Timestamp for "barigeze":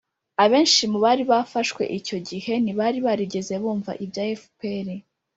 3.05-3.53